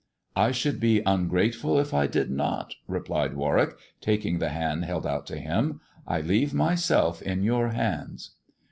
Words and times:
"I 0.45 0.49
should 0.51 0.79
be 0.79 1.03
ungrateful 1.05 1.77
if 1.79 1.93
I 1.93 2.07
did 2.07 2.31
not," 2.31 2.73
replied 2.87 3.35
Warwick, 3.35 3.77
taking 4.01 4.39
the 4.39 4.49
hand 4.49 4.83
held 4.85 5.05
out 5.05 5.27
to 5.27 5.37
him;" 5.37 5.79
I 6.07 6.21
leave 6.21 6.55
myself 6.55 7.21
in 7.21 7.43
your 7.43 7.67
hands." 7.69 8.31